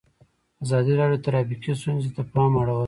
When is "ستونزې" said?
1.81-2.09